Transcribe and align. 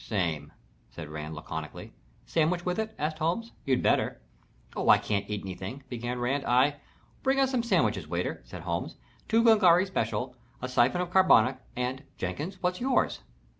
"Same," 0.03 0.51
said 0.89 1.09
Rand, 1.09 1.35
laconically. 1.35 1.93
"Sandwich 2.25 2.65
with 2.65 2.79
it?" 2.79 2.95
asked 2.97 3.19
Holmes. 3.19 3.51
"You'd 3.65 3.83
better." 3.83 4.19
"Oh, 4.75 4.89
I 4.89 4.97
can't 4.97 5.29
eat 5.29 5.41
anything," 5.43 5.83
began 5.89 6.17
Rand. 6.17 6.43
"I" 6.43 6.77
"Bring 7.21 7.39
us 7.39 7.51
some 7.51 7.61
sandwiches, 7.61 8.07
waiter," 8.07 8.41
said 8.43 8.63
Holmes. 8.63 8.95
"Two 9.27 9.43
Glengarry 9.43 9.85
special, 9.85 10.35
a 10.59 10.67
syphon 10.67 11.01
of 11.01 11.11
carbonic, 11.11 11.57
and 11.75 12.01
Jenkins, 12.17 12.57
what's 12.63 12.81
yours?" 12.81 13.19